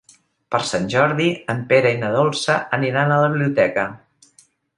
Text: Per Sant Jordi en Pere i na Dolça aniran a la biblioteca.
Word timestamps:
Per 0.53 0.59
Sant 0.69 0.87
Jordi 0.93 1.27
en 1.55 1.61
Pere 1.73 1.91
i 1.97 1.99
na 2.05 2.09
Dolça 2.15 2.57
aniran 2.79 3.15
a 3.15 3.21
la 3.27 3.29
biblioteca. 3.35 3.87